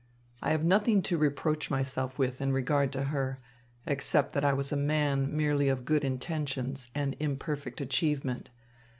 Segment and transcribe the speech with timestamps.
[0.41, 3.39] I have nothing to reproach myself with in regard to her,
[3.85, 8.49] except that I was a man merely of good intentions and imperfect achievement.